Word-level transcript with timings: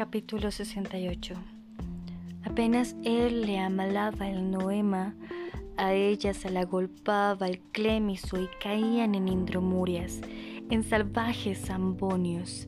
Capítulo 0.00 0.50
68 0.50 1.34
Apenas 2.44 2.96
él 3.04 3.42
le 3.42 3.58
amalaba 3.58 4.30
el 4.30 4.50
noema, 4.50 5.14
a 5.76 5.92
ella 5.92 6.32
se 6.32 6.48
la 6.48 6.64
golpaba 6.64 7.46
el 7.46 7.60
clemiso 7.60 8.40
y 8.40 8.48
caían 8.62 9.14
en 9.14 9.28
indromurias, 9.28 10.22
en 10.70 10.84
salvajes 10.84 11.66
zambonios, 11.66 12.66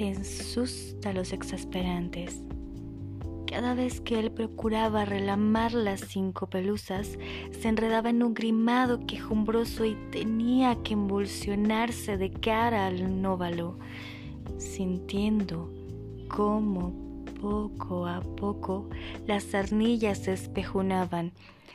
en 0.00 0.24
sus 0.24 0.96
talos 1.00 1.32
exasperantes. 1.32 2.42
Cada 3.46 3.74
vez 3.74 4.00
que 4.00 4.18
él 4.18 4.32
procuraba 4.32 5.04
relamar 5.04 5.72
las 5.72 6.00
cinco 6.00 6.50
pelusas, 6.50 7.20
se 7.52 7.68
enredaba 7.68 8.10
en 8.10 8.20
un 8.20 8.34
grimado 8.34 9.06
quejumbroso 9.06 9.84
y 9.84 9.94
tenía 10.10 10.74
que 10.82 10.94
embolsionarse 10.94 12.16
de 12.16 12.32
cara 12.32 12.88
al 12.88 13.22
nóvalo, 13.22 13.78
sintiendo 14.58 15.81
cómo 16.32 16.92
poco 17.40 18.06
a 18.06 18.20
poco 18.20 18.88
las 19.26 19.54
arnillas 19.54 20.18
se 20.18 20.32
espejunaban, 20.32 21.32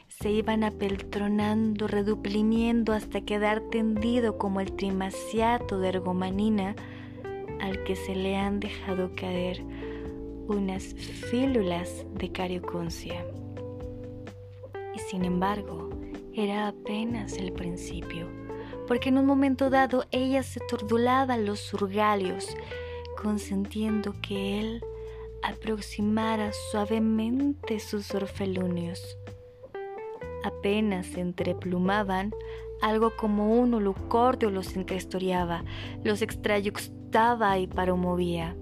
se 0.07 0.31
iban 0.31 0.63
apeltronando, 0.63 1.87
redupliniendo 1.87 2.93
hasta 2.93 3.21
quedar 3.21 3.61
tendido 3.69 4.37
como 4.37 4.59
el 4.59 4.75
trimaciato 4.75 5.79
de 5.79 5.89
ergomanina 5.89 6.75
al 7.61 7.83
que 7.83 7.95
se 7.95 8.15
le 8.15 8.35
han 8.35 8.59
dejado 8.59 9.11
caer 9.15 9.63
unas 10.47 10.83
fílulas 11.29 12.05
de 12.15 12.31
carioconcia. 12.31 13.25
Y 14.95 14.99
sin 14.99 15.23
embargo, 15.23 15.89
era 16.33 16.67
apenas 16.67 17.37
el 17.37 17.51
principio, 17.51 18.27
porque 18.87 19.09
en 19.09 19.19
un 19.19 19.25
momento 19.25 19.69
dado 19.69 20.05
ella 20.11 20.41
se 20.41 20.59
tordulaba 20.61 21.37
los 21.37 21.59
surgalios, 21.59 22.55
consentiendo 23.21 24.13
que 24.21 24.59
él 24.59 24.81
aproximara 25.43 26.51
suavemente 26.71 27.79
sus 27.79 28.13
orfelunios. 28.13 29.17
Apenas 30.43 31.07
se 31.07 31.19
entreplumaban, 31.19 32.31
algo 32.81 33.15
como 33.17 33.59
un 33.59 33.73
holucordio 33.73 34.51
los 34.51 34.75
encrestoriaba, 34.75 35.63
los 36.03 36.21
extrayuxtaba 36.21 37.57
y 37.59 37.67
paromovía 37.67 38.55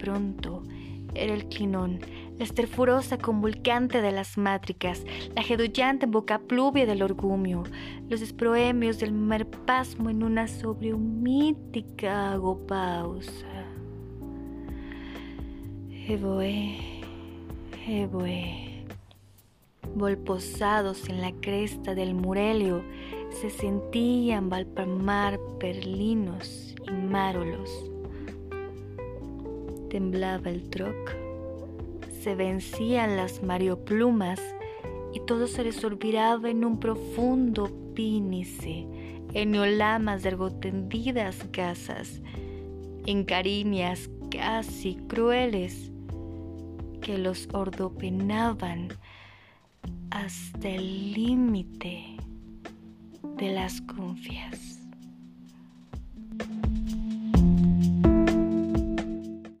pronto 0.00 0.62
era 1.14 1.34
el 1.34 1.46
clinón, 1.46 2.00
la 2.40 2.44
esterfurosa 2.44 3.18
convulcante 3.18 4.00
de 4.00 4.12
las 4.12 4.38
mátricas, 4.38 5.04
la 5.36 5.42
jedullante 5.42 6.06
boca 6.06 6.38
pluvia 6.38 6.86
del 6.86 7.02
orgumio, 7.02 7.64
los 8.08 8.22
esproemios 8.22 8.98
del 8.98 9.12
merpasmo 9.12 10.08
en 10.08 10.22
una 10.22 10.48
sobrehumítica 10.48 12.32
agopausa. 12.32 13.46
Evoe, 16.08 16.78
evoe. 17.86 18.86
Volposados 19.94 21.10
en 21.10 21.20
la 21.20 21.32
cresta 21.42 21.94
del 21.94 22.14
Murelio, 22.14 22.82
se 23.42 23.50
sentían 23.50 24.48
valpamar 24.48 25.38
perlinos 25.58 26.74
y 26.88 26.90
márolos 26.90 27.90
temblaba 29.90 30.48
el 30.48 30.70
troc, 30.70 31.29
se 32.22 32.34
vencían 32.34 33.16
las 33.16 33.42
marioplumas 33.42 34.40
y 35.12 35.20
todo 35.20 35.46
se 35.46 35.62
resolviraba 35.62 36.50
en 36.50 36.64
un 36.64 36.78
profundo 36.78 37.70
pínice, 37.94 38.86
en 39.32 39.56
olamas 39.56 40.22
de 40.22 40.30
ergotendidas 40.30 41.36
casas, 41.50 42.20
en 43.06 43.24
cariñas 43.24 44.10
casi 44.30 44.96
crueles 45.08 45.90
que 47.00 47.18
los 47.18 47.48
ordopenaban 47.52 48.88
hasta 50.10 50.68
el 50.68 51.12
límite 51.12 52.16
de 53.36 53.52
las 53.52 53.80
confias. 53.80 54.79